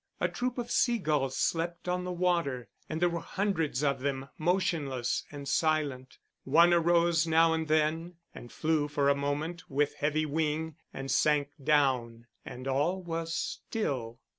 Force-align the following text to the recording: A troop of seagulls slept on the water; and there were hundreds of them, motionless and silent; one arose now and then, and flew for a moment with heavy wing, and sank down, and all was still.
A 0.19 0.27
troop 0.27 0.57
of 0.57 0.71
seagulls 0.71 1.37
slept 1.37 1.87
on 1.87 2.05
the 2.05 2.11
water; 2.11 2.69
and 2.89 2.99
there 2.99 3.07
were 3.07 3.19
hundreds 3.19 3.83
of 3.83 3.99
them, 3.99 4.29
motionless 4.35 5.23
and 5.31 5.47
silent; 5.47 6.17
one 6.43 6.73
arose 6.73 7.27
now 7.27 7.53
and 7.53 7.67
then, 7.67 8.15
and 8.33 8.51
flew 8.51 8.87
for 8.87 9.09
a 9.09 9.15
moment 9.15 9.69
with 9.69 9.93
heavy 9.97 10.25
wing, 10.25 10.75
and 10.91 11.11
sank 11.11 11.49
down, 11.63 12.25
and 12.43 12.67
all 12.67 12.99
was 13.03 13.35
still. 13.35 14.17